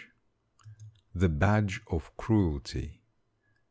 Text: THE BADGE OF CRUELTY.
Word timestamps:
THE 1.13 1.29
BADGE 1.29 1.81
OF 1.91 2.17
CRUELTY. 2.17 3.03